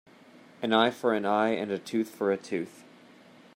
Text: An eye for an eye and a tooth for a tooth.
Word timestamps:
An 0.63 0.73
eye 0.73 0.89
for 0.89 1.13
an 1.13 1.25
eye 1.25 1.49
and 1.49 1.69
a 1.69 1.77
tooth 1.77 2.09
for 2.09 2.31
a 2.31 2.37
tooth. 2.37 2.83